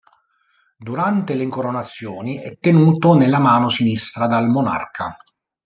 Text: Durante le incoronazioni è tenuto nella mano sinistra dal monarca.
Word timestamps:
Durante 0.79 1.35
le 1.35 1.43
incoronazioni 1.43 2.39
è 2.39 2.57
tenuto 2.57 3.13
nella 3.13 3.37
mano 3.37 3.69
sinistra 3.69 4.25
dal 4.25 4.47
monarca. 4.49 5.15